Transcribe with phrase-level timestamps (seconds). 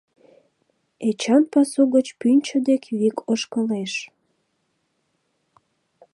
[1.09, 3.93] Эчан пасу гоч пӱнчӧ дек вик ошкылеш.